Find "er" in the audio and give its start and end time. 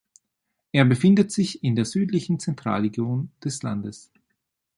0.71-0.83